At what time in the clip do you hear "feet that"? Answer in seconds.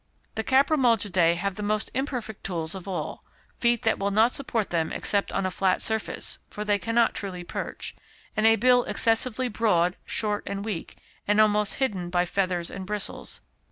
3.59-3.99